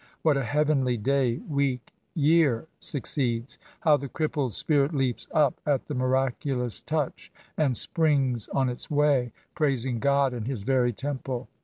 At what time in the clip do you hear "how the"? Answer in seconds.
3.81-4.09